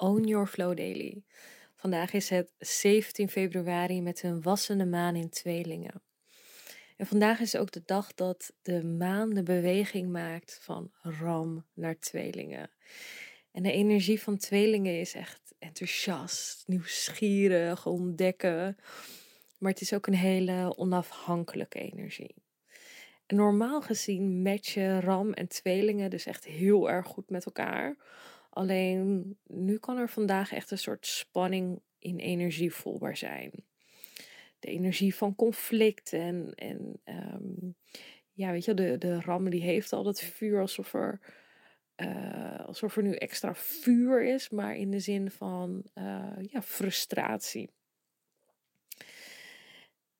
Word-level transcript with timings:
Own 0.00 0.24
Your 0.24 0.46
Flow 0.46 0.76
Daily. 0.76 1.22
Vandaag 1.76 2.12
is 2.12 2.28
het 2.28 2.50
17 2.58 3.28
februari 3.28 4.02
met 4.02 4.22
een 4.22 4.42
wassende 4.42 4.86
maan 4.86 5.16
in 5.16 5.28
tweelingen. 5.28 6.02
En 6.96 7.06
vandaag 7.06 7.40
is 7.40 7.56
ook 7.56 7.70
de 7.70 7.82
dag 7.84 8.14
dat 8.14 8.52
de 8.62 8.84
maan 8.84 9.30
de 9.30 9.42
beweging 9.42 10.10
maakt 10.10 10.58
van 10.62 10.90
ram 11.02 11.66
naar 11.74 11.98
tweelingen. 11.98 12.70
En 13.52 13.62
de 13.62 13.72
energie 13.72 14.20
van 14.20 14.36
tweelingen 14.36 15.00
is 15.00 15.14
echt 15.14 15.54
enthousiast, 15.58 16.68
nieuwsgierig, 16.68 17.86
ontdekken. 17.86 18.76
Maar 19.58 19.70
het 19.70 19.80
is 19.80 19.92
ook 19.92 20.06
een 20.06 20.14
hele 20.14 20.76
onafhankelijke 20.76 21.78
energie. 21.78 22.34
En 23.26 23.36
normaal 23.36 23.82
gezien 23.82 24.42
matchen 24.42 25.00
ram 25.00 25.32
en 25.32 25.48
tweelingen 25.48 26.10
dus 26.10 26.26
echt 26.26 26.44
heel 26.44 26.90
erg 26.90 27.06
goed 27.06 27.30
met 27.30 27.44
elkaar. 27.44 27.96
Alleen 28.58 29.36
nu 29.46 29.78
kan 29.78 29.96
er 29.96 30.08
vandaag 30.08 30.52
echt 30.52 30.70
een 30.70 30.78
soort 30.78 31.06
spanning 31.06 31.80
in 31.98 32.18
energie 32.18 32.72
voelbaar 32.72 33.16
zijn. 33.16 33.52
De 34.58 34.68
energie 34.68 35.14
van 35.14 35.34
conflict 35.34 36.12
en, 36.12 36.52
en 36.54 37.00
um, 37.04 37.76
ja, 38.32 38.50
weet 38.50 38.64
je, 38.64 38.74
de, 38.74 38.98
de 38.98 39.20
ram 39.20 39.50
die 39.50 39.62
heeft 39.62 39.92
al 39.92 40.02
dat 40.02 40.20
vuur 40.20 40.60
alsof 40.60 40.94
er, 40.94 41.20
uh, 41.96 42.66
alsof 42.66 42.96
er 42.96 43.02
nu 43.02 43.14
extra 43.14 43.54
vuur 43.54 44.24
is, 44.24 44.48
maar 44.48 44.76
in 44.76 44.90
de 44.90 45.00
zin 45.00 45.30
van 45.30 45.84
uh, 45.94 46.36
ja, 46.50 46.62
frustratie. 46.62 47.70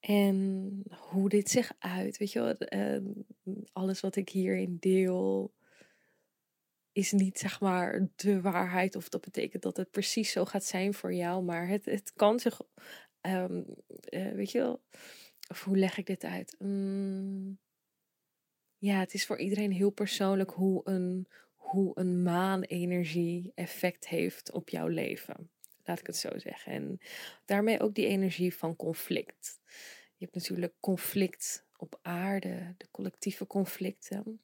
En 0.00 0.82
hoe 0.90 1.28
dit 1.28 1.50
zich 1.50 1.72
uit, 1.78 2.16
weet 2.16 2.32
je 2.32 2.56
uh, 2.74 3.54
alles 3.72 4.00
wat 4.00 4.16
ik 4.16 4.28
hierin 4.28 4.76
deel, 4.80 5.52
is 6.98 7.12
niet 7.12 7.38
zeg 7.38 7.60
maar 7.60 8.08
de 8.16 8.40
waarheid 8.40 8.96
of 8.96 9.08
dat 9.08 9.20
betekent 9.20 9.62
dat 9.62 9.76
het 9.76 9.90
precies 9.90 10.30
zo 10.32 10.44
gaat 10.44 10.64
zijn 10.64 10.94
voor 10.94 11.14
jou, 11.14 11.42
maar 11.42 11.68
het, 11.68 11.84
het 11.84 12.12
kan 12.12 12.40
zich, 12.40 12.60
um, 13.20 13.64
uh, 14.10 14.32
weet 14.32 14.50
je 14.50 14.58
wel, 14.58 14.82
of 15.48 15.64
hoe 15.64 15.76
leg 15.76 15.98
ik 15.98 16.06
dit 16.06 16.24
uit? 16.24 16.56
Um, 16.58 17.58
ja, 18.78 18.98
het 18.98 19.14
is 19.14 19.26
voor 19.26 19.38
iedereen 19.38 19.72
heel 19.72 19.90
persoonlijk 19.90 20.50
hoe 20.50 20.80
een, 20.84 21.28
hoe 21.54 21.90
een 21.94 22.22
maanenergie 22.22 23.52
effect 23.54 24.08
heeft 24.08 24.52
op 24.52 24.68
jouw 24.68 24.86
leven. 24.86 25.50
Laat 25.84 25.98
ik 25.98 26.06
het 26.06 26.16
zo 26.16 26.38
zeggen. 26.38 26.72
En 26.72 27.00
daarmee 27.44 27.80
ook 27.80 27.94
die 27.94 28.06
energie 28.06 28.54
van 28.54 28.76
conflict. 28.76 29.60
Je 30.16 30.24
hebt 30.24 30.34
natuurlijk 30.34 30.74
conflict 30.80 31.66
op 31.76 31.98
aarde, 32.02 32.74
de 32.76 32.88
collectieve 32.90 33.46
conflicten. 33.46 34.40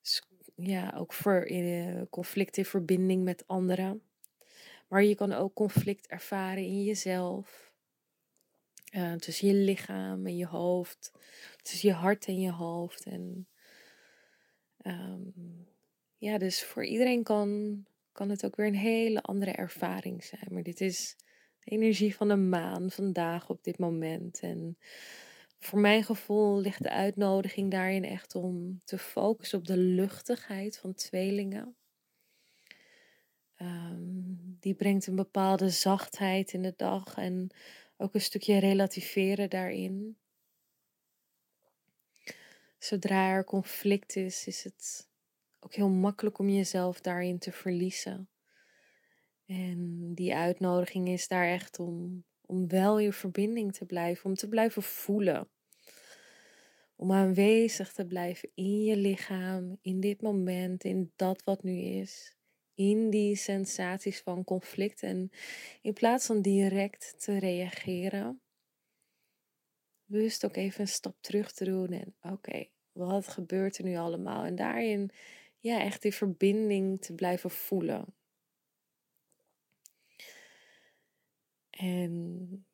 Dus 0.00 0.22
ja, 0.62 0.94
ook 0.96 1.12
voor 1.12 1.50
uh, 1.50 2.02
conflict 2.10 2.56
in 2.56 2.64
verbinding 2.64 3.24
met 3.24 3.46
anderen. 3.46 4.02
Maar 4.88 5.04
je 5.04 5.14
kan 5.14 5.32
ook 5.32 5.54
conflict 5.54 6.06
ervaren 6.06 6.64
in 6.64 6.84
jezelf. 6.84 7.72
Uh, 8.94 9.12
tussen 9.12 9.48
je 9.48 9.54
lichaam 9.54 10.26
en 10.26 10.36
je 10.36 10.46
hoofd. 10.46 11.12
Tussen 11.62 11.88
je 11.88 11.94
hart 11.94 12.26
en 12.26 12.40
je 12.40 12.50
hoofd. 12.50 13.04
En 13.04 13.46
um, 14.86 15.66
ja, 16.16 16.38
dus 16.38 16.64
voor 16.64 16.84
iedereen 16.84 17.22
kan, 17.22 17.84
kan 18.12 18.28
het 18.28 18.44
ook 18.44 18.56
weer 18.56 18.66
een 18.66 18.74
hele 18.74 19.22
andere 19.22 19.50
ervaring 19.50 20.24
zijn. 20.24 20.46
Maar 20.50 20.62
dit 20.62 20.80
is 20.80 21.16
de 21.64 21.70
energie 21.70 22.14
van 22.14 22.28
de 22.28 22.36
maan 22.36 22.90
vandaag 22.90 23.48
op 23.48 23.64
dit 23.64 23.78
moment. 23.78 24.40
En 24.40 24.76
voor 25.64 25.78
mijn 25.78 26.04
gevoel 26.04 26.60
ligt 26.60 26.82
de 26.82 26.90
uitnodiging 26.90 27.70
daarin 27.70 28.04
echt 28.04 28.34
om 28.34 28.80
te 28.84 28.98
focussen 28.98 29.58
op 29.58 29.66
de 29.66 29.76
luchtigheid 29.76 30.78
van 30.78 30.94
tweelingen. 30.94 31.76
Um, 33.58 34.56
die 34.60 34.74
brengt 34.74 35.06
een 35.06 35.16
bepaalde 35.16 35.68
zachtheid 35.68 36.52
in 36.52 36.62
de 36.62 36.74
dag 36.76 37.16
en 37.16 37.50
ook 37.96 38.14
een 38.14 38.20
stukje 38.20 38.58
relativeren 38.58 39.50
daarin. 39.50 40.16
Zodra 42.78 43.30
er 43.30 43.44
conflict 43.44 44.16
is, 44.16 44.46
is 44.46 44.64
het 44.64 45.08
ook 45.60 45.74
heel 45.74 45.88
makkelijk 45.88 46.38
om 46.38 46.48
jezelf 46.48 47.00
daarin 47.00 47.38
te 47.38 47.52
verliezen. 47.52 48.28
En 49.46 50.10
die 50.14 50.34
uitnodiging 50.34 51.08
is 51.08 51.28
daar 51.28 51.48
echt 51.48 51.78
om 51.78 52.24
om 52.52 52.68
wel 52.68 52.98
je 52.98 53.12
verbinding 53.12 53.74
te 53.74 53.84
blijven, 53.84 54.24
om 54.24 54.34
te 54.34 54.48
blijven 54.48 54.82
voelen. 54.82 55.48
Om 56.96 57.12
aanwezig 57.12 57.92
te 57.92 58.06
blijven 58.06 58.50
in 58.54 58.82
je 58.82 58.96
lichaam, 58.96 59.78
in 59.82 60.00
dit 60.00 60.22
moment, 60.22 60.84
in 60.84 61.12
dat 61.16 61.44
wat 61.44 61.62
nu 61.62 61.80
is. 61.80 62.36
In 62.74 63.10
die 63.10 63.36
sensaties 63.36 64.20
van 64.20 64.44
conflict. 64.44 65.02
En 65.02 65.30
in 65.82 65.92
plaats 65.92 66.26
van 66.26 66.42
direct 66.42 67.14
te 67.16 67.38
reageren, 67.38 68.40
bewust 70.04 70.44
ook 70.44 70.56
even 70.56 70.80
een 70.80 70.88
stap 70.88 71.16
terug 71.20 71.52
te 71.52 71.64
doen. 71.64 71.88
En 71.88 72.14
oké, 72.20 72.66
wat 72.92 73.28
gebeurt 73.28 73.78
er 73.78 73.84
nu 73.84 73.96
allemaal? 73.96 74.44
En 74.44 74.54
daarin 74.54 75.10
ja, 75.58 75.80
echt 75.80 76.02
die 76.02 76.14
verbinding 76.14 77.00
te 77.00 77.14
blijven 77.14 77.50
voelen. 77.50 78.14
En 81.78 82.66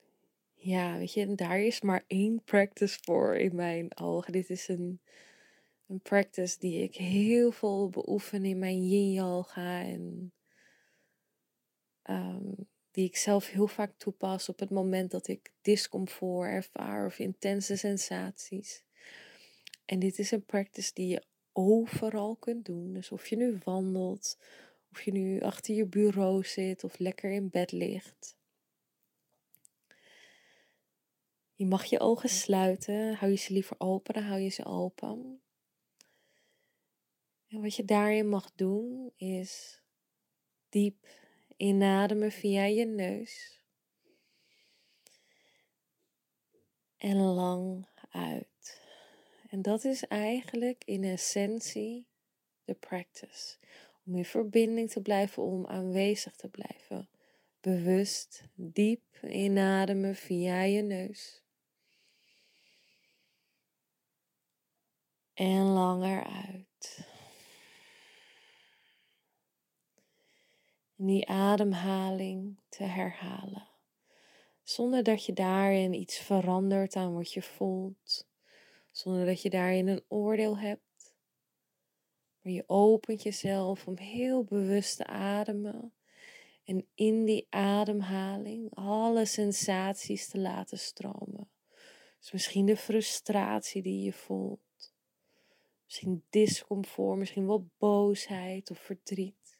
ja, 0.54 0.98
weet 0.98 1.12
je, 1.12 1.34
daar 1.34 1.60
is 1.60 1.80
maar 1.80 2.04
één 2.06 2.42
practice 2.44 2.98
voor 3.02 3.36
in 3.36 3.54
mijn 3.54 3.98
ogen. 3.98 4.32
Dit 4.32 4.50
is 4.50 4.68
een, 4.68 5.00
een 5.86 6.00
practice 6.00 6.58
die 6.58 6.82
ik 6.82 6.94
heel 6.94 7.50
veel 7.50 7.88
beoefen 7.88 8.44
in 8.44 8.58
mijn 8.58 8.88
yin 8.88 9.12
yoga 9.12 9.82
en 9.82 10.32
um, 12.04 12.68
die 12.90 13.06
ik 13.06 13.16
zelf 13.16 13.48
heel 13.48 13.66
vaak 13.66 13.92
toepas 13.96 14.48
op 14.48 14.58
het 14.58 14.70
moment 14.70 15.10
dat 15.10 15.28
ik 15.28 15.52
discomfort 15.60 16.48
ervaar 16.48 17.06
of 17.06 17.18
intense 17.18 17.76
sensaties. 17.76 18.84
En 19.84 19.98
dit 19.98 20.18
is 20.18 20.30
een 20.30 20.44
practice 20.44 20.90
die 20.94 21.06
je 21.06 21.22
overal 21.52 22.36
kunt 22.36 22.64
doen. 22.64 22.92
Dus 22.92 23.10
of 23.10 23.26
je 23.26 23.36
nu 23.36 23.58
wandelt, 23.64 24.38
of 24.92 25.02
je 25.02 25.12
nu 25.12 25.40
achter 25.40 25.74
je 25.74 25.86
bureau 25.86 26.44
zit 26.44 26.84
of 26.84 26.98
lekker 26.98 27.30
in 27.30 27.50
bed 27.50 27.72
ligt. 27.72 28.36
Je 31.58 31.66
mag 31.66 31.84
je 31.84 32.00
ogen 32.00 32.28
sluiten. 32.28 33.14
Hou 33.14 33.30
je 33.30 33.36
ze 33.36 33.52
liever 33.52 33.76
open, 33.80 34.14
dan 34.14 34.22
hou 34.22 34.40
je 34.40 34.48
ze 34.48 34.64
open. 34.64 35.42
En 37.48 37.62
wat 37.62 37.74
je 37.74 37.84
daarin 37.84 38.28
mag 38.28 38.54
doen 38.54 39.12
is 39.16 39.82
diep 40.68 41.08
inademen 41.56 42.32
via 42.32 42.64
je 42.64 42.84
neus. 42.84 43.60
En 46.96 47.16
lang 47.16 47.88
uit. 48.10 48.82
En 49.50 49.62
dat 49.62 49.84
is 49.84 50.06
eigenlijk 50.06 50.84
in 50.84 51.04
essentie 51.04 52.06
de 52.64 52.74
practice. 52.74 53.56
Om 54.06 54.16
in 54.16 54.24
verbinding 54.24 54.90
te 54.90 55.00
blijven, 55.00 55.42
om 55.42 55.66
aanwezig 55.66 56.36
te 56.36 56.48
blijven. 56.48 57.08
Bewust 57.60 58.42
diep 58.54 59.02
inademen 59.22 60.14
via 60.16 60.62
je 60.62 60.82
neus. 60.82 61.46
En 65.38 65.64
langer 65.64 66.24
uit. 66.24 67.06
En 70.96 71.06
die 71.06 71.28
ademhaling 71.28 72.60
te 72.68 72.84
herhalen. 72.84 73.68
Zonder 74.62 75.02
dat 75.02 75.24
je 75.24 75.32
daarin 75.32 75.92
iets 75.92 76.18
verandert 76.18 76.96
aan 76.96 77.14
wat 77.14 77.32
je 77.32 77.42
voelt. 77.42 78.28
Zonder 78.90 79.26
dat 79.26 79.42
je 79.42 79.50
daarin 79.50 79.88
een 79.88 80.04
oordeel 80.08 80.58
hebt. 80.58 81.14
Maar 82.40 82.52
je 82.52 82.64
opent 82.66 83.22
jezelf 83.22 83.86
om 83.86 83.96
heel 83.96 84.44
bewust 84.44 84.96
te 84.96 85.06
ademen. 85.06 85.92
En 86.64 86.86
in 86.94 87.24
die 87.24 87.46
ademhaling 87.50 88.74
alle 88.74 89.24
sensaties 89.24 90.28
te 90.28 90.38
laten 90.38 90.78
stromen. 90.78 91.50
Dus 92.18 92.32
misschien 92.32 92.66
de 92.66 92.76
frustratie 92.76 93.82
die 93.82 94.02
je 94.02 94.12
voelt 94.12 94.66
Misschien 95.88 96.24
discomfort, 96.30 97.18
misschien 97.18 97.46
wel 97.46 97.70
boosheid 97.78 98.70
of 98.70 98.78
verdriet. 98.78 99.58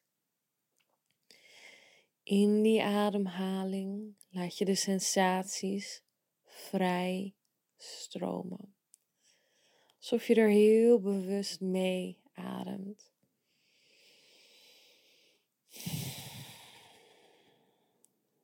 in 2.29 2.63
die 2.63 2.83
ademhaling 2.83 4.15
laat 4.31 4.59
je 4.59 4.65
de 4.65 4.75
sensaties 4.75 6.03
vrij 6.45 7.35
stromen. 7.77 8.75
Alsof 9.97 10.27
je 10.27 10.35
er 10.35 10.49
heel 10.49 11.01
bewust 11.01 11.61
mee 11.61 12.19
ademt. 12.33 13.13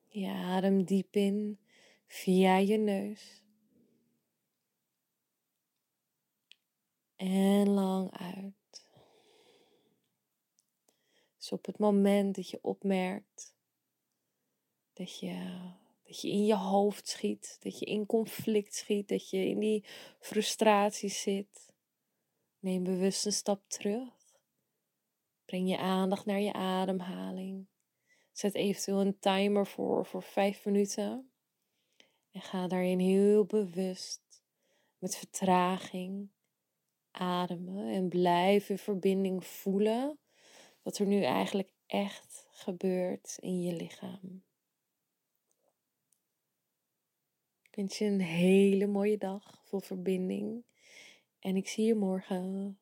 Je 0.07 0.29
adem 0.29 0.83
diep 0.83 1.15
in 1.15 1.59
via 2.07 2.57
je 2.57 2.77
neus. 2.77 3.44
En 7.25 7.69
lang 7.69 8.17
uit. 8.17 8.87
Dus 11.37 11.51
op 11.51 11.65
het 11.65 11.77
moment 11.77 12.35
dat 12.35 12.49
je 12.49 12.59
opmerkt 12.61 13.55
dat 14.93 15.19
je, 15.19 15.61
dat 16.03 16.21
je 16.21 16.29
in 16.29 16.45
je 16.45 16.55
hoofd 16.55 17.07
schiet, 17.07 17.57
dat 17.59 17.79
je 17.79 17.85
in 17.85 18.05
conflict 18.05 18.75
schiet, 18.75 19.07
dat 19.07 19.29
je 19.29 19.37
in 19.37 19.59
die 19.59 19.85
frustratie 20.19 21.09
zit, 21.09 21.73
neem 22.59 22.83
bewust 22.83 23.25
een 23.25 23.33
stap 23.33 23.61
terug. 23.67 24.09
Breng 25.45 25.69
je 25.69 25.77
aandacht 25.77 26.25
naar 26.25 26.41
je 26.41 26.53
ademhaling. 26.53 27.67
Zet 28.31 28.53
eventueel 28.53 29.01
een 29.01 29.19
timer 29.19 29.67
voor 29.67 30.05
voor 30.05 30.23
vijf 30.23 30.65
minuten. 30.65 31.31
En 32.31 32.41
ga 32.41 32.67
daarin 32.67 32.99
heel 32.99 33.45
bewust 33.45 34.43
met 34.97 35.15
vertraging 35.17 36.33
ademen 37.19 37.93
en 37.93 38.09
blijf 38.09 38.69
in 38.69 38.77
verbinding 38.77 39.45
voelen 39.45 40.19
wat 40.81 40.97
er 40.97 41.05
nu 41.05 41.23
eigenlijk 41.23 41.71
echt 41.85 42.47
gebeurt 42.49 43.37
in 43.39 43.61
je 43.61 43.73
lichaam. 43.73 44.43
Ik 47.63 47.75
wens 47.75 47.97
je 47.97 48.05
een 48.05 48.21
hele 48.21 48.87
mooie 48.87 49.17
dag 49.17 49.61
vol 49.63 49.79
verbinding 49.79 50.65
en 51.39 51.55
ik 51.55 51.67
zie 51.67 51.85
je 51.85 51.95
morgen. 51.95 52.79